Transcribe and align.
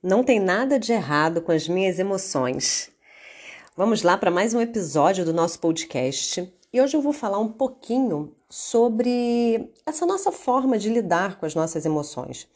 Não 0.00 0.22
tem 0.22 0.38
nada 0.38 0.78
de 0.78 0.92
errado 0.92 1.42
com 1.42 1.50
as 1.50 1.66
minhas 1.66 1.98
emoções. 1.98 2.88
Vamos 3.76 4.04
lá 4.04 4.16
para 4.16 4.30
mais 4.30 4.54
um 4.54 4.60
episódio 4.60 5.24
do 5.24 5.32
nosso 5.32 5.58
podcast. 5.58 6.54
E 6.72 6.80
hoje 6.80 6.96
eu 6.96 7.02
vou 7.02 7.12
falar 7.12 7.40
um 7.40 7.48
pouquinho 7.48 8.32
sobre 8.48 9.68
essa 9.84 10.06
nossa 10.06 10.30
forma 10.30 10.78
de 10.78 10.88
lidar 10.88 11.40
com 11.40 11.46
as 11.46 11.56
nossas 11.56 11.84
emoções. 11.84 12.46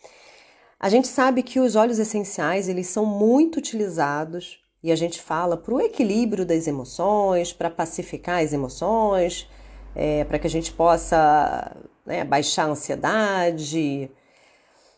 A 0.78 0.88
gente 0.88 1.08
sabe 1.08 1.42
que 1.42 1.58
os 1.58 1.74
óleos 1.74 1.98
essenciais, 1.98 2.68
eles 2.68 2.86
são 2.86 3.04
muito 3.04 3.56
utilizados 3.56 4.60
e 4.80 4.92
a 4.92 4.96
gente 4.96 5.20
fala 5.20 5.56
para 5.56 5.74
o 5.74 5.80
equilíbrio 5.80 6.46
das 6.46 6.68
emoções, 6.68 7.52
para 7.52 7.68
pacificar 7.68 8.44
as 8.44 8.52
emoções, 8.52 9.50
é, 9.96 10.22
para 10.22 10.38
que 10.38 10.46
a 10.46 10.50
gente 10.50 10.72
possa 10.72 11.76
né, 12.06 12.22
baixar 12.22 12.66
a 12.66 12.70
ansiedade, 12.70 14.08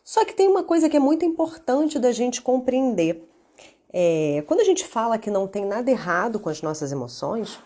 só 0.05 0.23
que 0.23 0.35
tem 0.35 0.47
uma 0.47 0.63
coisa 0.63 0.87
que 0.87 0.95
é 0.95 0.99
muito 0.99 1.25
importante 1.25 1.97
da 1.97 2.11
gente 2.11 2.39
compreender. 2.39 3.27
É, 3.91 4.43
quando 4.45 4.59
a 4.59 4.63
gente 4.63 4.85
fala 4.85 5.17
que 5.17 5.31
não 5.31 5.47
tem 5.47 5.65
nada 5.65 5.89
errado 5.89 6.39
com 6.39 6.47
as 6.47 6.61
nossas 6.61 6.91
emoções, 6.91 7.59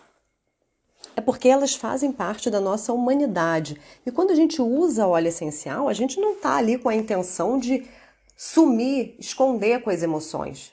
é 1.14 1.20
porque 1.20 1.50
elas 1.50 1.74
fazem 1.74 2.10
parte 2.10 2.48
da 2.48 2.58
nossa 2.58 2.94
humanidade. 2.94 3.78
E 4.06 4.10
quando 4.10 4.30
a 4.30 4.34
gente 4.34 4.62
usa 4.62 5.06
óleo 5.06 5.28
essencial, 5.28 5.86
a 5.86 5.92
gente 5.92 6.18
não 6.18 6.32
está 6.32 6.56
ali 6.56 6.78
com 6.78 6.88
a 6.88 6.94
intenção 6.94 7.58
de 7.58 7.86
sumir, 8.34 9.16
esconder 9.18 9.82
com 9.82 9.90
as 9.90 10.02
emoções. 10.02 10.72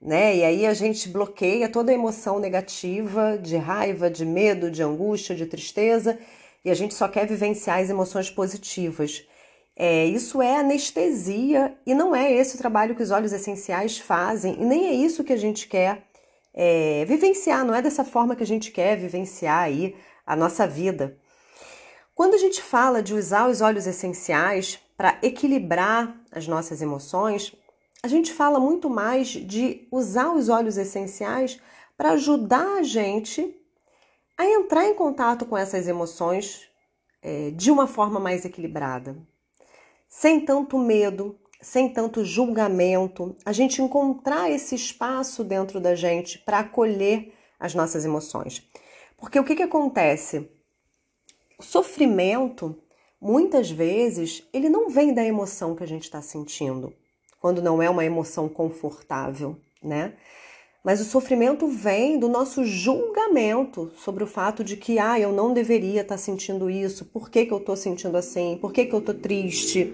Né? 0.00 0.36
E 0.36 0.44
aí 0.44 0.66
a 0.66 0.74
gente 0.74 1.08
bloqueia 1.08 1.68
toda 1.68 1.90
a 1.90 1.94
emoção 1.94 2.38
negativa, 2.38 3.36
de 3.36 3.56
raiva, 3.56 4.08
de 4.08 4.24
medo, 4.24 4.70
de 4.70 4.84
angústia, 4.84 5.34
de 5.34 5.46
tristeza, 5.46 6.16
e 6.64 6.70
a 6.70 6.74
gente 6.74 6.94
só 6.94 7.08
quer 7.08 7.26
vivenciar 7.26 7.80
as 7.80 7.90
emoções 7.90 8.30
positivas. 8.30 9.26
É, 9.80 10.06
isso 10.06 10.42
é 10.42 10.56
anestesia 10.56 11.78
e 11.86 11.94
não 11.94 12.14
é 12.14 12.32
esse 12.32 12.56
o 12.56 12.58
trabalho 12.58 12.96
que 12.96 13.02
os 13.02 13.12
óleos 13.12 13.32
essenciais 13.32 13.96
fazem. 13.96 14.60
E 14.60 14.64
nem 14.64 14.88
é 14.88 14.92
isso 14.92 15.22
que 15.22 15.32
a 15.32 15.36
gente 15.36 15.68
quer 15.68 16.04
é, 16.52 17.04
vivenciar, 17.04 17.64
não 17.64 17.72
é 17.72 17.80
dessa 17.80 18.04
forma 18.04 18.34
que 18.34 18.42
a 18.42 18.46
gente 18.46 18.72
quer 18.72 18.96
vivenciar 18.96 19.62
aí 19.62 19.94
a 20.26 20.34
nossa 20.34 20.66
vida. 20.66 21.16
Quando 22.12 22.34
a 22.34 22.38
gente 22.38 22.60
fala 22.60 23.00
de 23.00 23.14
usar 23.14 23.48
os 23.48 23.60
óleos 23.60 23.86
essenciais 23.86 24.80
para 24.96 25.16
equilibrar 25.22 26.12
as 26.32 26.48
nossas 26.48 26.82
emoções, 26.82 27.54
a 28.02 28.08
gente 28.08 28.32
fala 28.32 28.58
muito 28.58 28.90
mais 28.90 29.28
de 29.28 29.86
usar 29.92 30.32
os 30.32 30.48
óleos 30.48 30.76
essenciais 30.76 31.60
para 31.96 32.10
ajudar 32.10 32.78
a 32.78 32.82
gente 32.82 33.56
a 34.36 34.44
entrar 34.44 34.86
em 34.86 34.94
contato 34.94 35.46
com 35.46 35.56
essas 35.56 35.86
emoções 35.86 36.68
é, 37.22 37.52
de 37.52 37.70
uma 37.70 37.86
forma 37.86 38.18
mais 38.18 38.44
equilibrada 38.44 39.16
sem 40.08 40.40
tanto 40.40 40.78
medo, 40.78 41.38
sem 41.60 41.92
tanto 41.92 42.24
julgamento, 42.24 43.36
a 43.44 43.52
gente 43.52 43.82
encontrar 43.82 44.50
esse 44.50 44.74
espaço 44.74 45.44
dentro 45.44 45.80
da 45.80 45.94
gente 45.94 46.38
para 46.38 46.60
acolher 46.60 47.34
as 47.58 47.74
nossas 47.74 48.04
emoções. 48.04 48.66
Porque 49.16 49.38
o 49.38 49.44
que, 49.44 49.56
que 49.56 49.62
acontece? 49.62 50.48
O 51.58 51.62
sofrimento, 51.62 52.80
muitas 53.20 53.70
vezes, 53.70 54.48
ele 54.52 54.68
não 54.68 54.88
vem 54.88 55.12
da 55.12 55.24
emoção 55.24 55.74
que 55.74 55.82
a 55.82 55.88
gente 55.88 56.04
está 56.04 56.22
sentindo, 56.22 56.94
quando 57.40 57.60
não 57.60 57.82
é 57.82 57.90
uma 57.90 58.04
emoção 58.04 58.48
confortável, 58.48 59.60
né? 59.82 60.16
Mas 60.88 61.02
o 61.02 61.04
sofrimento 61.04 61.66
vem 61.66 62.18
do 62.18 62.30
nosso 62.30 62.64
julgamento 62.64 63.92
sobre 63.94 64.24
o 64.24 64.26
fato 64.26 64.64
de 64.64 64.74
que, 64.74 64.98
ah, 64.98 65.20
eu 65.20 65.30
não 65.30 65.52
deveria 65.52 66.00
estar 66.00 66.14
tá 66.14 66.18
sentindo 66.18 66.70
isso, 66.70 67.04
por 67.04 67.28
que, 67.28 67.44
que 67.44 67.52
eu 67.52 67.58
estou 67.58 67.76
sentindo 67.76 68.16
assim, 68.16 68.56
por 68.58 68.72
que, 68.72 68.86
que 68.86 68.94
eu 68.94 69.00
estou 69.00 69.14
triste, 69.14 69.92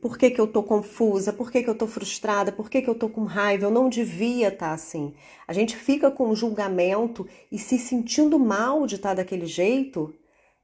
por 0.00 0.16
que, 0.16 0.30
que 0.30 0.40
eu 0.40 0.46
estou 0.46 0.62
confusa, 0.62 1.34
por 1.34 1.52
que, 1.52 1.62
que 1.62 1.68
eu 1.68 1.74
estou 1.74 1.86
frustrada, 1.86 2.50
por 2.50 2.70
que, 2.70 2.80
que 2.80 2.88
eu 2.88 2.94
estou 2.94 3.10
com 3.10 3.24
raiva, 3.24 3.66
eu 3.66 3.70
não 3.70 3.90
devia 3.90 4.48
estar 4.48 4.68
tá 4.68 4.72
assim. 4.72 5.12
A 5.46 5.52
gente 5.52 5.76
fica 5.76 6.10
com 6.10 6.34
julgamento 6.34 7.28
e 7.52 7.58
se 7.58 7.78
sentindo 7.78 8.38
mal 8.38 8.86
de 8.86 8.94
estar 8.94 9.10
tá 9.10 9.16
daquele 9.16 9.44
jeito. 9.44 10.14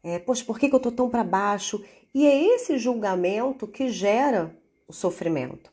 É, 0.02 0.18
Poxa, 0.18 0.46
por 0.46 0.58
que, 0.58 0.66
que 0.66 0.74
eu 0.74 0.78
estou 0.78 0.92
tão 0.92 1.10
para 1.10 1.22
baixo? 1.22 1.84
E 2.14 2.26
é 2.26 2.54
esse 2.54 2.78
julgamento 2.78 3.68
que 3.68 3.90
gera 3.90 4.56
o 4.88 4.94
sofrimento. 4.94 5.70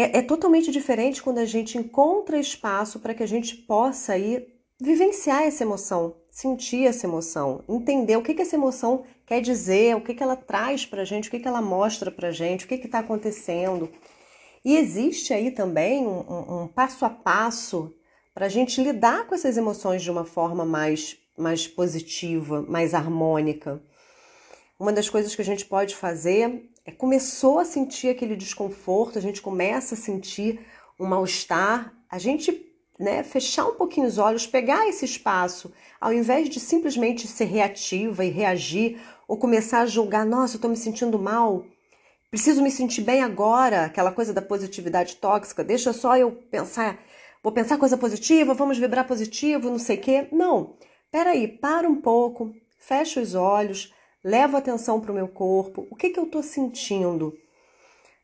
É, 0.00 0.20
é 0.20 0.22
totalmente 0.22 0.70
diferente 0.70 1.22
quando 1.22 1.36
a 1.36 1.44
gente 1.44 1.76
encontra 1.76 2.40
espaço 2.40 2.98
para 3.00 3.12
que 3.12 3.22
a 3.22 3.26
gente 3.26 3.54
possa 3.54 4.16
ir 4.16 4.46
vivenciar 4.80 5.42
essa 5.42 5.62
emoção, 5.62 6.16
sentir 6.30 6.86
essa 6.86 7.06
emoção, 7.06 7.62
entender 7.68 8.16
o 8.16 8.22
que, 8.22 8.32
que 8.32 8.40
essa 8.40 8.56
emoção 8.56 9.04
quer 9.26 9.42
dizer, 9.42 9.94
o 9.94 10.00
que, 10.00 10.14
que 10.14 10.22
ela 10.22 10.36
traz 10.36 10.86
para 10.86 11.02
a 11.02 11.04
gente, 11.04 11.28
o 11.28 11.30
que, 11.30 11.38
que 11.38 11.46
ela 11.46 11.60
mostra 11.60 12.10
para 12.10 12.28
a 12.28 12.32
gente, 12.32 12.64
o 12.64 12.68
que 12.68 12.76
está 12.76 13.00
acontecendo. 13.00 13.90
E 14.64 14.74
existe 14.74 15.34
aí 15.34 15.50
também 15.50 16.06
um, 16.06 16.62
um, 16.62 16.66
passo 16.66 17.04
a 17.04 17.10
passo 17.10 17.94
para 18.32 18.46
a 18.46 18.48
gente 18.48 18.82
lidar 18.82 19.26
com 19.26 19.34
essas 19.34 19.58
emoções 19.58 20.02
de 20.02 20.10
uma 20.10 20.24
forma 20.24 20.64
mais, 20.64 21.18
mais 21.36 21.68
positiva, 21.68 22.62
mais 22.62 22.94
harmônica. 22.94 23.82
Uma 24.78 24.94
das 24.94 25.10
coisas 25.10 25.36
que 25.36 25.42
a 25.42 25.44
gente 25.44 25.66
pode 25.66 25.94
fazer 25.94 26.69
começou 26.96 27.58
a 27.58 27.64
sentir 27.64 28.08
aquele 28.08 28.36
desconforto, 28.36 29.18
a 29.18 29.22
gente 29.22 29.42
começa 29.42 29.94
a 29.94 29.98
sentir 29.98 30.60
um 30.98 31.06
mal-estar, 31.06 31.92
a 32.08 32.18
gente 32.18 32.66
né, 32.98 33.22
fechar 33.22 33.66
um 33.66 33.74
pouquinho 33.74 34.06
os 34.06 34.18
olhos, 34.18 34.46
pegar 34.46 34.86
esse 34.86 35.04
espaço, 35.04 35.72
ao 36.00 36.12
invés 36.12 36.48
de 36.48 36.60
simplesmente 36.60 37.26
ser 37.26 37.46
reativa 37.46 38.24
e 38.24 38.30
reagir 38.30 39.00
ou 39.26 39.38
começar 39.38 39.80
a 39.80 39.86
julgar, 39.86 40.26
nossa, 40.26 40.54
eu 40.54 40.58
estou 40.58 40.70
me 40.70 40.76
sentindo 40.76 41.18
mal, 41.18 41.64
preciso 42.30 42.62
me 42.62 42.70
sentir 42.70 43.00
bem 43.00 43.22
agora, 43.22 43.86
aquela 43.86 44.12
coisa 44.12 44.32
da 44.32 44.42
positividade 44.42 45.16
tóxica, 45.16 45.64
deixa 45.64 45.92
só 45.92 46.16
eu 46.16 46.32
pensar, 46.50 46.98
vou 47.42 47.52
pensar 47.52 47.78
coisa 47.78 47.96
positiva, 47.96 48.52
vamos 48.52 48.76
vibrar 48.76 49.06
positivo, 49.06 49.70
não 49.70 49.78
sei 49.78 49.96
o 49.96 50.00
quê. 50.00 50.28
Não, 50.30 50.74
peraí, 51.10 51.48
para 51.48 51.88
um 51.88 52.00
pouco, 52.00 52.54
fecha 52.78 53.20
os 53.20 53.34
olhos, 53.34 53.94
leva 54.22 54.58
atenção 54.58 55.00
para 55.00 55.12
o 55.12 55.14
meu 55.14 55.28
corpo, 55.28 55.86
o 55.90 55.96
que, 55.96 56.10
que 56.10 56.18
eu 56.18 56.24
estou 56.24 56.42
sentindo? 56.42 57.36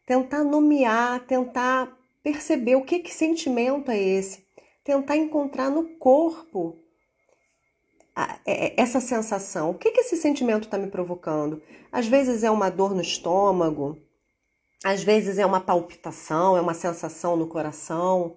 Tentar 0.07 0.45
nomear, 0.45 1.27
tentar 1.27 1.97
perceber 2.23 2.77
o 2.77 2.85
que, 2.85 3.01
que 3.01 3.13
sentimento 3.13 3.91
é 3.91 3.99
esse 3.99 4.47
tentar 4.87 5.17
encontrar 5.17 5.69
no 5.69 5.99
corpo 5.99 6.79
é, 8.47 8.69
é, 8.69 8.81
essa 8.81 9.01
sensação. 9.01 9.71
O 9.71 9.75
que, 9.75 9.91
que 9.91 10.01
esse 10.01 10.17
sentimento 10.17 10.65
está 10.65 10.79
me 10.79 10.87
provocando? 10.87 11.61
Às 11.91 12.07
vezes 12.07 12.45
é 12.45 12.51
uma 12.51 12.71
dor 12.71 12.95
no 12.95 13.01
estômago, 13.01 13.99
às 14.85 15.03
vezes 15.03 15.39
é 15.39 15.45
uma 15.45 15.61
palpitação, 15.61 16.57
é 16.57 16.61
uma 16.61 16.73
sensação 16.73 17.37
no 17.37 17.49
coração, 17.49 18.37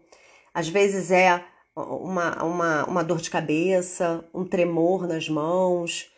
às 0.52 0.68
vezes 0.68 1.12
é 1.12 1.46
uma, 1.76 2.44
uma, 2.44 2.86
uma 2.86 3.04
dor 3.04 3.22
de 3.22 3.30
cabeça, 3.30 4.28
um 4.34 4.44
tremor 4.44 5.08
nas 5.08 5.30
mãos. 5.30 6.12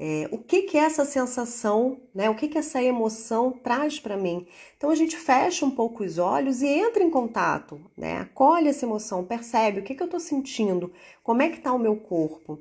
É, 0.00 0.28
o 0.30 0.38
que, 0.38 0.62
que 0.62 0.78
é 0.78 0.82
essa 0.82 1.04
sensação, 1.04 2.00
né? 2.14 2.30
O 2.30 2.34
que, 2.36 2.46
que 2.46 2.56
essa 2.56 2.80
emoção 2.80 3.50
traz 3.50 3.98
para 3.98 4.16
mim? 4.16 4.46
Então 4.76 4.90
a 4.90 4.94
gente 4.94 5.16
fecha 5.16 5.66
um 5.66 5.72
pouco 5.72 6.04
os 6.04 6.18
olhos 6.18 6.62
e 6.62 6.68
entra 6.68 7.02
em 7.02 7.10
contato, 7.10 7.80
né? 7.96 8.18
Acolhe 8.18 8.68
essa 8.68 8.86
emoção, 8.86 9.24
percebe 9.24 9.80
o 9.80 9.82
que, 9.82 9.96
que 9.96 10.02
eu 10.02 10.04
estou 10.04 10.20
sentindo, 10.20 10.92
como 11.24 11.42
é 11.42 11.48
que 11.48 11.56
está 11.58 11.72
o 11.72 11.78
meu 11.80 11.96
corpo. 11.96 12.60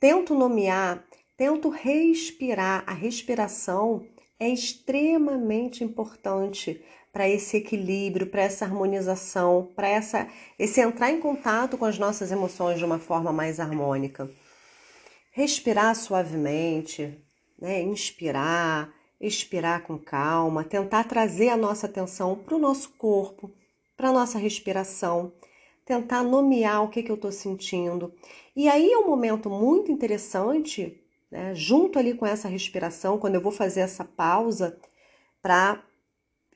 Tento 0.00 0.34
nomear, 0.34 1.04
tento 1.36 1.68
respirar. 1.68 2.82
A 2.86 2.94
respiração 2.94 4.06
é 4.40 4.48
extremamente 4.48 5.84
importante 5.84 6.82
para 7.12 7.28
esse 7.28 7.58
equilíbrio, 7.58 8.28
para 8.28 8.42
essa 8.42 8.64
harmonização, 8.64 9.70
para 9.76 9.88
essa 9.88 10.28
esse 10.58 10.80
entrar 10.80 11.10
em 11.10 11.20
contato 11.20 11.76
com 11.76 11.84
as 11.84 11.98
nossas 11.98 12.32
emoções 12.32 12.78
de 12.78 12.84
uma 12.86 12.98
forma 12.98 13.32
mais 13.34 13.60
harmônica 13.60 14.30
respirar 15.34 15.96
suavemente, 15.96 17.20
né? 17.58 17.82
inspirar, 17.82 18.94
expirar 19.20 19.82
com 19.82 19.98
calma, 19.98 20.62
tentar 20.62 21.02
trazer 21.04 21.48
a 21.48 21.56
nossa 21.56 21.86
atenção 21.86 22.36
para 22.36 22.54
o 22.54 22.58
nosso 22.58 22.90
corpo, 22.90 23.50
para 23.96 24.10
a 24.10 24.12
nossa 24.12 24.38
respiração, 24.38 25.32
tentar 25.84 26.22
nomear 26.22 26.84
o 26.84 26.88
que, 26.88 27.02
que 27.02 27.10
eu 27.10 27.16
estou 27.16 27.32
sentindo. 27.32 28.14
E 28.54 28.68
aí 28.68 28.92
é 28.92 28.96
um 28.96 29.08
momento 29.08 29.50
muito 29.50 29.90
interessante, 29.90 31.02
né? 31.28 31.52
junto 31.52 31.98
ali 31.98 32.14
com 32.14 32.24
essa 32.24 32.46
respiração, 32.46 33.18
quando 33.18 33.34
eu 33.34 33.40
vou 33.40 33.52
fazer 33.52 33.80
essa 33.80 34.04
pausa 34.04 34.78
para 35.42 35.82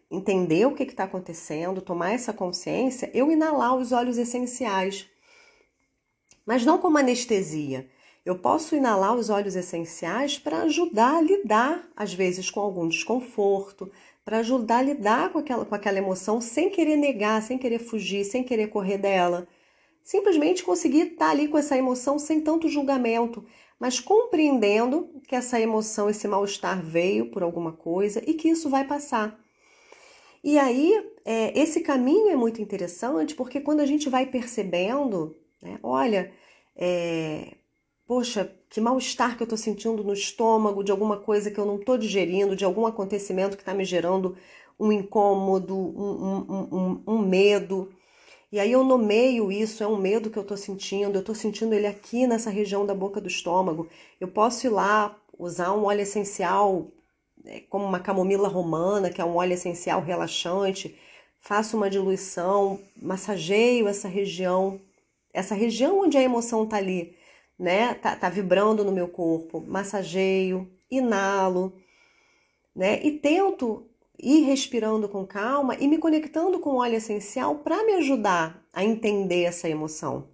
entender 0.09 0.67
o 0.67 0.75
que 0.75 0.85
está 0.85 1.03
acontecendo, 1.03 1.83
tomar 1.83 2.13
essa 2.13 2.33
consciência, 2.33 3.11
eu 3.13 3.29
inalar 3.33 3.75
os 3.75 3.91
óleos 3.91 4.19
essenciais. 4.19 5.09
Mas 6.47 6.65
não 6.65 6.79
como 6.79 6.97
anestesia 6.97 7.91
eu 8.29 8.37
posso 8.37 8.77
inalar 8.77 9.15
os 9.15 9.31
óleos 9.31 9.57
essenciais 9.57 10.39
para 10.39 10.59
ajudar 10.65 11.17
a 11.17 11.21
lidar, 11.23 11.89
às 11.97 12.13
vezes, 12.13 12.51
com 12.51 12.61
algum 12.61 12.87
desconforto, 12.87 13.91
para 14.23 14.41
ajudar 14.41 14.81
a 14.81 14.83
lidar 14.83 15.33
com 15.33 15.39
aquela, 15.39 15.65
com 15.65 15.75
aquela 15.75 15.97
emoção 15.97 16.39
sem 16.39 16.69
querer 16.69 16.97
negar, 16.97 17.43
sem 17.43 17.57
querer 17.57 17.79
fugir, 17.79 18.27
sem 18.27 18.45
querer 18.45 18.67
correr 18.67 18.99
dela. 18.99 19.49
Simplesmente 20.03 20.63
conseguir 20.63 21.13
estar 21.13 21.31
ali 21.31 21.49
com 21.49 21.57
essa 21.57 21.75
emoção 21.75 22.19
sem 22.19 22.43
tanto 22.43 22.69
julgamento, 22.69 23.47
mas 23.81 23.99
compreendendo 23.99 25.09
que 25.27 25.35
essa 25.35 25.59
emoção, 25.59 26.11
esse 26.11 26.29
mal-estar 26.29 26.83
veio 26.85 27.31
por 27.31 27.43
alguma 27.43 27.73
coisa 27.73 28.23
e 28.27 28.35
que 28.35 28.51
isso 28.51 28.69
vai 28.69 28.85
passar. 28.85 29.41
E 30.45 30.59
aí, 30.59 31.03
é, 31.25 31.59
esse 31.59 31.81
caminho 31.81 32.29
é 32.29 32.37
muito 32.37 32.61
interessante 32.61 33.35
porque 33.35 33.59
quando 33.59 33.81
a 33.81 33.87
gente 33.87 34.11
vai 34.11 34.27
percebendo, 34.27 35.35
né, 35.63 35.79
olha, 35.83 36.31
é, 36.77 37.57
poxa, 38.09 38.51
que 38.71 38.81
mal-estar 38.81 39.37
que 39.37 39.43
eu 39.43 39.45
estou 39.45 39.59
sentindo 39.59 40.03
no 40.03 40.15
estômago, 40.15 40.83
de 40.83 40.91
alguma 40.91 41.19
coisa 41.19 41.51
que 41.51 41.61
eu 41.61 41.67
não 41.67 41.77
estou 41.77 41.99
digerindo, 41.99 42.57
de 42.57 42.65
algum 42.65 42.87
acontecimento 42.87 43.55
que 43.55 43.63
está 43.63 43.75
me 43.75 43.85
gerando 43.85 44.35
um 44.81 44.91
incômodo, 44.91 45.77
um, 45.77 46.47
um, 46.49 46.69
um, 46.73 47.03
um, 47.07 47.19
medo. 47.19 47.93
E 48.51 48.59
aí 48.59 48.73
eu 48.73 48.83
nomeio 48.83 49.53
isso, 49.53 49.85
é 49.85 49.87
um 49.87 49.99
medo 49.99 50.31
que 50.31 50.39
eu 50.39 50.43
estou 50.43 50.57
sentindo, 50.57 51.17
eu 51.17 51.21
estou 51.21 51.35
sentindo 51.35 51.75
ele 51.75 51.87
aqui 51.87 52.27
nessa 52.27 52.49
região 52.49 52.87
da 52.87 52.95
boca 52.95 53.21
do 53.21 53.29
estômago. 53.29 53.87
Eu 54.19 54.29
posso 54.29 54.67
ir 54.67 54.71
lá 54.71 55.15
usar 55.39 55.75
um 55.75 55.85
óleo 55.85 56.01
essencial, 56.01 56.89
né, 57.45 57.61
como 57.69 57.85
uma 57.85 58.01
camomila 58.01 58.49
romana, 58.49 59.11
que 59.11 59.21
é 59.21 59.25
um 59.25 59.37
óleo 59.37 59.53
essencial 59.53 60.01
relaxante, 60.01 60.99
faço 61.41 61.77
uma 61.77 61.91
diluição, 61.91 62.81
massageio 62.97 63.87
essa 63.87 64.09
região, 64.09 64.81
essa 65.33 65.55
região 65.55 66.01
onde 66.01 66.17
a 66.17 66.23
emoção 66.23 66.65
está 66.65 66.79
ali 66.79 67.18
né? 67.59 67.95
Tá, 67.95 68.15
tá 68.15 68.29
vibrando 68.29 68.85
no 68.85 68.93
meu 68.93 69.09
corpo, 69.09 69.61
massageio, 69.67 70.71
inalo, 70.91 71.75
né? 72.75 73.03
E 73.03 73.13
tento 73.19 73.87
ir 74.19 74.43
respirando 74.43 75.09
com 75.09 75.27
calma 75.27 75.75
e 75.77 75.87
me 75.87 75.99
conectando 75.99 76.59
com 76.59 76.71
o 76.71 76.79
óleo 76.79 76.97
essencial 76.97 77.57
para 77.57 77.85
me 77.85 77.95
ajudar 77.95 78.63
a 78.73 78.85
entender 78.85 79.45
essa 79.45 79.69
emoção. 79.69 80.29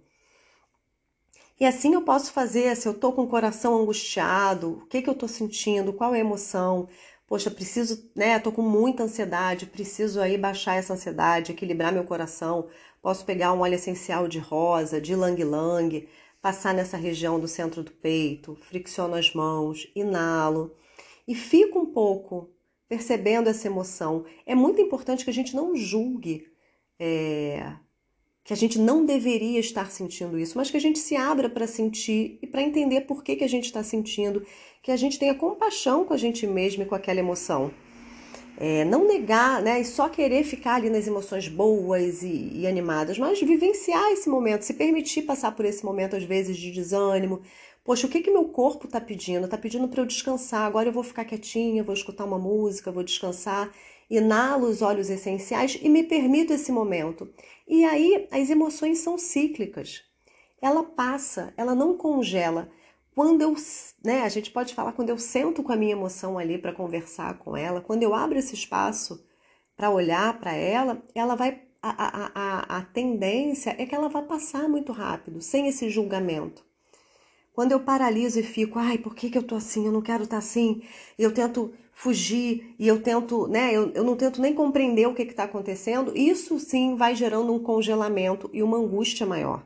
E 1.59 1.65
assim 1.65 1.93
eu 1.93 2.01
posso 2.01 2.33
fazer, 2.33 2.75
se 2.75 2.87
eu 2.87 2.93
tô 2.93 3.13
com 3.13 3.23
o 3.23 3.27
coração 3.27 3.79
angustiado, 3.79 4.81
o 4.83 4.85
que 4.87 5.01
que 5.01 5.09
eu 5.09 5.15
tô 5.15 5.27
sentindo, 5.27 5.93
qual 5.93 6.13
é 6.13 6.17
a 6.17 6.21
emoção? 6.21 6.89
Poxa, 7.27 7.49
preciso, 7.49 8.11
né, 8.15 8.37
tô 8.39 8.51
com 8.51 8.61
muita 8.61 9.03
ansiedade, 9.03 9.65
preciso 9.65 10.19
aí 10.19 10.37
baixar 10.37 10.75
essa 10.75 10.93
ansiedade, 10.93 11.51
equilibrar 11.51 11.93
meu 11.93 12.03
coração. 12.03 12.67
Posso 13.01 13.25
pegar 13.25 13.53
um 13.53 13.61
óleo 13.61 13.75
essencial 13.75 14.27
de 14.27 14.37
rosa, 14.37 14.99
de 14.99 15.15
lang-lang, 15.15 16.07
passar 16.45 16.75
nessa 16.75 16.95
região 16.95 17.39
do 17.39 17.47
centro 17.47 17.81
do 17.81 17.89
peito, 17.89 18.55
fricciono 18.69 19.15
as 19.15 19.33
mãos, 19.33 19.91
inalo 19.95 20.75
e 21.27 21.33
fico 21.33 21.79
um 21.79 21.87
pouco 21.87 22.51
percebendo 22.87 23.49
essa 23.49 23.65
emoção. 23.65 24.25
É 24.45 24.53
muito 24.53 24.79
importante 24.79 25.23
que 25.23 25.31
a 25.31 25.33
gente 25.33 25.55
não 25.55 25.75
julgue 25.75 26.47
é, 26.99 27.73
que 28.43 28.53
a 28.53 28.55
gente 28.55 28.77
não 28.77 29.03
deveria 29.03 29.59
estar 29.59 29.89
sentindo 29.89 30.37
isso, 30.37 30.55
mas 30.55 30.69
que 30.69 30.77
a 30.77 30.79
gente 30.79 30.99
se 30.99 31.15
abra 31.15 31.49
para 31.49 31.65
sentir 31.65 32.37
e 32.39 32.45
para 32.45 32.61
entender 32.61 33.01
por 33.01 33.23
que, 33.23 33.37
que 33.37 33.43
a 33.43 33.49
gente 33.49 33.65
está 33.65 33.81
sentindo, 33.81 34.45
que 34.83 34.91
a 34.91 34.95
gente 34.95 35.17
tenha 35.17 35.33
compaixão 35.33 36.05
com 36.05 36.13
a 36.13 36.17
gente 36.17 36.45
mesmo 36.45 36.83
e 36.83 36.85
com 36.85 36.93
aquela 36.93 37.19
emoção. 37.19 37.73
É, 38.57 38.85
não 38.85 39.05
negar, 39.05 39.61
né, 39.61 39.81
e 39.81 39.85
só 39.85 40.07
querer 40.07 40.43
ficar 40.43 40.75
ali 40.75 40.89
nas 40.89 41.07
emoções 41.07 41.47
boas 41.47 42.23
e, 42.23 42.51
e, 42.53 42.65
animadas, 42.65 43.19
mas 43.19 43.39
vivenciar 43.41 44.11
esse 44.11 44.29
momento, 44.29 44.63
se 44.63 44.73
permitir 44.73 45.23
passar 45.23 45.51
por 45.51 45.65
esse 45.65 45.83
momento 45.83 46.15
às 46.15 46.23
vezes 46.23 46.55
de 46.55 46.71
desânimo. 46.71 47.41
Poxa, 47.83 48.07
o 48.07 48.09
que 48.09 48.21
que 48.21 48.31
meu 48.31 48.45
corpo 48.45 48.87
está 48.87 48.99
pedindo? 48.99 49.45
Está 49.45 49.57
pedindo 49.57 49.87
para 49.87 50.01
eu 50.01 50.07
descansar. 50.07 50.65
Agora 50.65 50.89
eu 50.89 50.93
vou 50.93 51.03
ficar 51.03 51.23
quietinha, 51.23 51.83
vou 51.83 51.93
escutar 51.93 52.25
uma 52.25 52.39
música, 52.39 52.91
vou 52.91 53.03
descansar, 53.03 53.71
inalo 54.09 54.67
os 54.67 54.81
óleos 54.81 55.09
essenciais 55.09 55.77
e 55.79 55.87
me 55.87 56.03
permito 56.03 56.51
esse 56.51 56.71
momento. 56.71 57.29
E 57.67 57.83
aí 57.85 58.27
as 58.31 58.49
emoções 58.49 58.99
são 58.99 59.17
cíclicas. 59.19 60.01
Ela 60.61 60.81
passa, 60.81 61.53
ela 61.55 61.75
não 61.75 61.95
congela. 61.95 62.71
Quando 63.15 63.41
eu, 63.41 63.55
né, 64.03 64.23
a 64.23 64.29
gente 64.29 64.51
pode 64.51 64.75
falar 64.75 64.91
quando 64.91 65.09
eu 65.09 65.17
sento 65.17 65.63
com 65.63 65.71
a 65.71 65.77
minha 65.77 65.93
emoção 65.93 66.37
ali 66.37 66.57
para 66.57 66.73
conversar 66.73 67.37
com 67.37 67.55
ela, 67.55 67.79
quando 67.79 68.03
eu 68.03 68.13
abro 68.13 68.37
esse 68.37 68.53
espaço 68.53 69.25
para 69.77 69.89
olhar 69.89 70.37
para 70.37 70.53
ela, 70.53 71.01
ela 71.15 71.33
vai 71.33 71.61
a, 71.81 71.91
a, 71.91 72.31
a, 72.35 72.77
a 72.79 72.81
tendência 72.81 73.73
é 73.77 73.85
que 73.85 73.95
ela 73.95 74.09
vai 74.09 74.23
passar 74.23 74.67
muito 74.67 74.91
rápido, 74.91 75.41
sem 75.41 75.67
esse 75.67 75.89
julgamento. 75.89 76.65
Quando 77.53 77.71
eu 77.71 77.79
paraliso 77.79 78.37
e 78.39 78.43
fico, 78.43 78.77
ai, 78.77 78.97
por 78.97 79.15
que, 79.15 79.29
que 79.29 79.37
eu 79.37 79.43
tô 79.43 79.55
assim? 79.55 79.85
Eu 79.85 79.91
não 79.93 80.01
quero 80.01 80.23
estar 80.23 80.35
tá 80.35 80.39
assim. 80.39 80.81
E 81.17 81.23
eu 81.23 81.33
tento 81.33 81.73
fugir 81.93 82.75
e 82.77 82.85
eu 82.85 83.01
tento, 83.01 83.47
né? 83.47 83.71
Eu, 83.73 83.91
eu 83.91 84.03
não 84.03 84.17
tento 84.17 84.41
nem 84.41 84.53
compreender 84.53 85.07
o 85.07 85.13
que 85.13 85.21
está 85.21 85.45
acontecendo. 85.45 86.11
Isso 86.17 86.59
sim 86.59 86.95
vai 86.97 87.15
gerando 87.15 87.53
um 87.53 87.59
congelamento 87.59 88.49
e 88.51 88.61
uma 88.61 88.77
angústia 88.77 89.25
maior. 89.25 89.63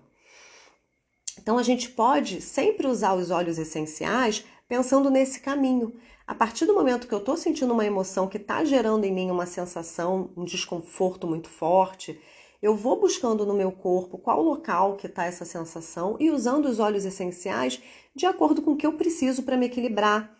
Então 1.41 1.57
a 1.57 1.63
gente 1.63 1.89
pode 1.89 2.41
sempre 2.41 2.85
usar 2.85 3.13
os 3.13 3.31
óleos 3.31 3.57
essenciais 3.57 4.43
pensando 4.67 5.09
nesse 5.09 5.39
caminho. 5.39 5.93
A 6.27 6.35
partir 6.35 6.65
do 6.65 6.73
momento 6.73 7.07
que 7.07 7.13
eu 7.13 7.19
estou 7.19 7.37
sentindo 7.37 7.73
uma 7.73 7.85
emoção 7.85 8.27
que 8.27 8.37
está 8.37 8.63
gerando 8.65 9.05
em 9.05 9.11
mim 9.11 9.31
uma 9.31 9.45
sensação, 9.45 10.29
um 10.35 10.43
desconforto 10.43 11.25
muito 11.25 11.49
forte, 11.49 12.19
eu 12.61 12.75
vou 12.75 12.99
buscando 12.99 13.45
no 13.45 13.53
meu 13.53 13.71
corpo 13.71 14.17
qual 14.17 14.41
local 14.43 14.97
que 14.97 15.07
está 15.07 15.23
essa 15.23 15.45
sensação 15.45 16.17
e 16.19 16.29
usando 16.29 16.65
os 16.65 16.77
óleos 16.77 17.05
essenciais 17.05 17.81
de 18.13 18.25
acordo 18.25 18.61
com 18.61 18.71
o 18.71 18.77
que 18.77 18.85
eu 18.85 18.93
preciso 18.93 19.43
para 19.43 19.55
me 19.55 19.67
equilibrar. 19.67 20.37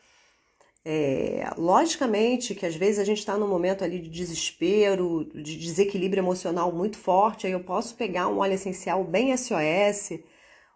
É, 0.83 1.49
logicamente 1.57 2.53
que 2.53 2.65
às 2.65 2.75
vezes 2.75 2.99
a 2.99 3.03
gente 3.05 3.19
está 3.19 3.37
num 3.37 3.47
momento 3.47 3.85
ali 3.85 3.99
de 3.99 4.09
desespero, 4.09 5.29
de 5.33 5.57
desequilíbrio 5.57 6.21
emocional 6.21 6.73
muito 6.73 6.97
forte, 6.97 7.47
aí 7.47 7.53
eu 7.53 7.63
posso 7.63 7.95
pegar 7.95 8.27
um 8.27 8.39
óleo 8.39 8.53
essencial 8.53 9.03
bem 9.03 9.35
SOS, 9.35 10.19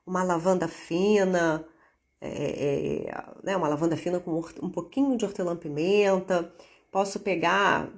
uma 0.05 0.23
lavanda 0.23 0.67
fina, 0.67 1.65
é, 2.19 3.07
é, 3.07 3.25
né, 3.43 3.55
uma 3.57 3.67
lavanda 3.67 3.97
fina 3.97 4.19
com 4.19 4.41
um 4.61 4.69
pouquinho 4.69 5.17
de 5.17 5.25
hortelã-pimenta. 5.25 6.53
Posso 6.91 7.19
pegar 7.19 7.89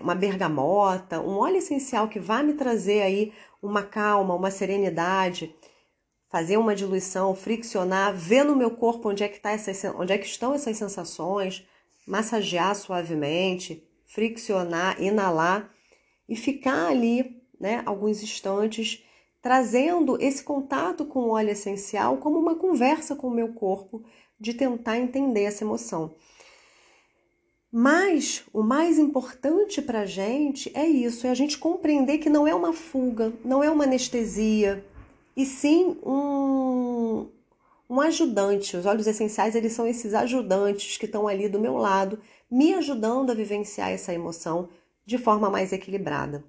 uma 0.00 0.14
bergamota, 0.14 1.20
um 1.20 1.38
óleo 1.38 1.56
essencial 1.56 2.08
que 2.08 2.18
vai 2.18 2.42
me 2.42 2.54
trazer 2.54 3.02
aí 3.02 3.32
uma 3.62 3.82
calma, 3.82 4.34
uma 4.34 4.50
serenidade, 4.50 5.54
fazer 6.28 6.56
uma 6.56 6.74
diluição, 6.74 7.34
friccionar, 7.34 8.14
ver 8.14 8.44
no 8.44 8.56
meu 8.56 8.70
corpo 8.70 9.08
onde 9.08 9.22
é 9.22 9.28
que, 9.28 9.40
tá 9.40 9.52
essas, 9.52 9.84
onde 9.94 10.12
é 10.12 10.18
que 10.18 10.26
estão 10.26 10.54
essas 10.54 10.76
sensações, 10.76 11.66
massagear 12.06 12.74
suavemente, 12.74 13.86
friccionar, 14.04 15.00
inalar 15.00 15.70
e 16.28 16.36
ficar 16.36 16.88
ali, 16.88 17.42
né, 17.58 17.82
alguns 17.86 18.22
instantes 18.22 19.04
trazendo 19.44 20.16
esse 20.22 20.42
contato 20.42 21.04
com 21.04 21.24
o 21.24 21.32
óleo 21.32 21.50
essencial 21.50 22.16
como 22.16 22.38
uma 22.38 22.54
conversa 22.54 23.14
com 23.14 23.28
o 23.28 23.30
meu 23.30 23.48
corpo 23.48 24.02
de 24.40 24.54
tentar 24.54 24.98
entender 24.98 25.42
essa 25.42 25.62
emoção. 25.62 26.14
Mas 27.70 28.42
o 28.54 28.62
mais 28.62 28.98
importante 28.98 29.82
para 29.82 30.00
a 30.00 30.06
gente 30.06 30.72
é 30.74 30.86
isso, 30.86 31.26
é 31.26 31.30
a 31.30 31.34
gente 31.34 31.58
compreender 31.58 32.16
que 32.16 32.30
não 32.30 32.48
é 32.48 32.54
uma 32.54 32.72
fuga, 32.72 33.34
não 33.44 33.62
é 33.62 33.68
uma 33.68 33.84
anestesia, 33.84 34.82
e 35.36 35.44
sim 35.44 35.98
um, 36.02 37.28
um 37.90 38.00
ajudante. 38.00 38.78
Os 38.78 38.86
óleos 38.86 39.06
essenciais 39.06 39.54
eles 39.54 39.74
são 39.74 39.86
esses 39.86 40.14
ajudantes 40.14 40.96
que 40.96 41.04
estão 41.04 41.28
ali 41.28 41.50
do 41.50 41.60
meu 41.60 41.76
lado, 41.76 42.18
me 42.50 42.72
ajudando 42.72 43.28
a 43.28 43.34
vivenciar 43.34 43.90
essa 43.90 44.14
emoção 44.14 44.70
de 45.04 45.18
forma 45.18 45.50
mais 45.50 45.70
equilibrada. 45.70 46.42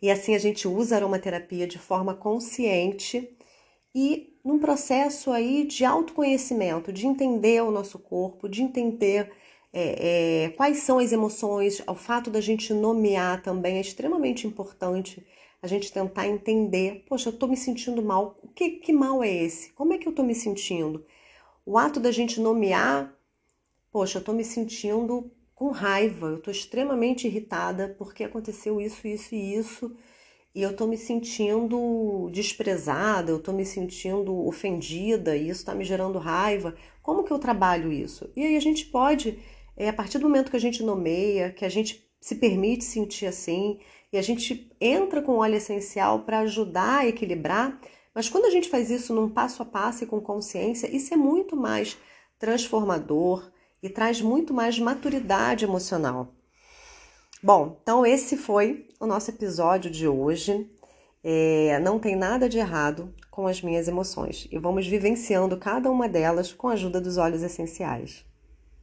E 0.00 0.10
assim 0.10 0.34
a 0.34 0.38
gente 0.38 0.68
usa 0.68 0.94
a 0.94 0.98
aromaterapia 0.98 1.66
de 1.66 1.78
forma 1.78 2.14
consciente 2.14 3.36
e 3.94 4.38
num 4.44 4.58
processo 4.58 5.32
aí 5.32 5.64
de 5.64 5.84
autoconhecimento, 5.84 6.92
de 6.92 7.06
entender 7.06 7.62
o 7.62 7.70
nosso 7.70 7.98
corpo, 7.98 8.48
de 8.48 8.62
entender 8.62 9.30
é, 9.72 10.44
é, 10.44 10.48
quais 10.50 10.78
são 10.78 10.98
as 10.98 11.12
emoções, 11.12 11.82
o 11.86 11.94
fato 11.94 12.30
da 12.30 12.40
gente 12.40 12.72
nomear 12.72 13.42
também 13.42 13.76
é 13.76 13.80
extremamente 13.80 14.46
importante. 14.46 15.26
A 15.60 15.66
gente 15.66 15.92
tentar 15.92 16.28
entender, 16.28 17.04
poxa, 17.08 17.30
eu 17.30 17.32
tô 17.32 17.48
me 17.48 17.56
sentindo 17.56 18.00
mal. 18.00 18.38
O 18.42 18.48
que, 18.48 18.70
que 18.70 18.92
mal 18.92 19.22
é 19.22 19.28
esse? 19.28 19.72
Como 19.72 19.92
é 19.92 19.98
que 19.98 20.06
eu 20.06 20.12
tô 20.12 20.22
me 20.22 20.34
sentindo? 20.34 21.04
O 21.66 21.76
ato 21.76 21.98
da 22.00 22.12
gente 22.12 22.40
nomear, 22.40 23.12
poxa, 23.90 24.18
eu 24.18 24.24
tô 24.24 24.32
me 24.32 24.44
sentindo 24.44 25.30
com 25.58 25.72
raiva, 25.72 26.28
eu 26.28 26.36
estou 26.36 26.52
extremamente 26.52 27.26
irritada 27.26 27.92
porque 27.98 28.22
aconteceu 28.22 28.80
isso, 28.80 29.08
isso 29.08 29.34
e 29.34 29.56
isso, 29.56 29.96
e 30.54 30.62
eu 30.62 30.70
estou 30.70 30.86
me 30.86 30.96
sentindo 30.96 32.30
desprezada, 32.32 33.32
eu 33.32 33.38
estou 33.38 33.52
me 33.52 33.66
sentindo 33.66 34.46
ofendida, 34.46 35.36
e 35.36 35.48
isso 35.48 35.58
está 35.58 35.74
me 35.74 35.84
gerando 35.84 36.16
raiva. 36.20 36.76
Como 37.02 37.24
que 37.24 37.32
eu 37.32 37.40
trabalho 37.40 37.92
isso? 37.92 38.30
E 38.36 38.44
aí 38.44 38.56
a 38.56 38.60
gente 38.60 38.86
pode, 38.86 39.36
é, 39.76 39.88
a 39.88 39.92
partir 39.92 40.18
do 40.18 40.28
momento 40.28 40.48
que 40.52 40.56
a 40.56 40.60
gente 40.60 40.80
nomeia, 40.80 41.50
que 41.50 41.64
a 41.64 41.68
gente 41.68 42.08
se 42.20 42.36
permite 42.36 42.84
sentir 42.84 43.26
assim, 43.26 43.80
e 44.12 44.16
a 44.16 44.22
gente 44.22 44.70
entra 44.80 45.20
com 45.20 45.38
óleo 45.38 45.56
essencial 45.56 46.20
para 46.20 46.38
ajudar 46.38 47.00
a 47.00 47.08
equilibrar, 47.08 47.80
mas 48.14 48.28
quando 48.28 48.44
a 48.44 48.50
gente 48.50 48.68
faz 48.68 48.92
isso 48.92 49.12
num 49.12 49.28
passo 49.28 49.60
a 49.60 49.66
passo 49.66 50.04
e 50.04 50.06
com 50.06 50.20
consciência, 50.20 50.86
isso 50.86 51.12
é 51.12 51.16
muito 51.16 51.56
mais 51.56 51.98
transformador, 52.38 53.50
e 53.82 53.88
traz 53.88 54.20
muito 54.20 54.52
mais 54.52 54.78
maturidade 54.78 55.64
emocional. 55.64 56.34
Bom, 57.42 57.78
então 57.82 58.04
esse 58.04 58.36
foi 58.36 58.88
o 58.98 59.06
nosso 59.06 59.30
episódio 59.30 59.90
de 59.90 60.08
hoje. 60.08 60.68
É, 61.22 61.78
não 61.80 61.98
tem 61.98 62.16
nada 62.16 62.48
de 62.48 62.58
errado 62.58 63.14
com 63.30 63.46
as 63.46 63.62
minhas 63.62 63.86
emoções 63.86 64.48
e 64.50 64.58
vamos 64.58 64.86
vivenciando 64.86 65.56
cada 65.56 65.90
uma 65.90 66.08
delas 66.08 66.52
com 66.52 66.68
a 66.68 66.72
ajuda 66.72 67.00
dos 67.00 67.16
óleos 67.16 67.42
essenciais. 67.42 68.27